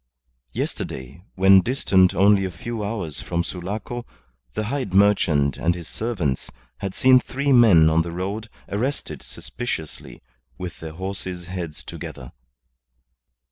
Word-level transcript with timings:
Yesterday, 0.51 1.21
when 1.35 1.61
distant 1.61 2.15
only 2.15 2.43
a 2.43 2.49
few 2.49 2.83
hours 2.83 3.21
from 3.21 3.43
Sulaco, 3.43 4.03
the 4.55 4.63
hide 4.63 4.95
merchant 4.95 5.57
and 5.57 5.75
his 5.75 5.87
servants 5.87 6.49
had 6.79 6.95
seen 6.95 7.19
three 7.19 7.51
men 7.53 7.87
on 7.87 8.01
the 8.01 8.11
road 8.11 8.49
arrested 8.67 9.21
suspiciously, 9.21 10.23
with 10.57 10.79
their 10.79 10.93
horses' 10.93 11.45
heads 11.45 11.83
together. 11.83 12.31